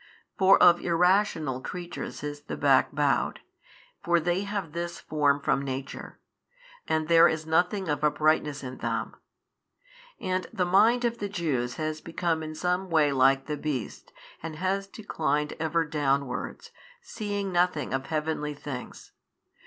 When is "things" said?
18.55-19.11